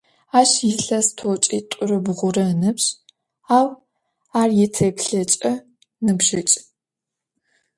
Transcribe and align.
Aş 0.39 0.51
yilhes 0.67 1.07
t'oç'it'ure 1.17 1.99
bğure 2.05 2.43
ınıbj, 2.51 2.85
au 3.59 3.67
ar 4.39 4.49
yitêplheç'e 4.59 5.53
nıbjıç'. 6.05 6.55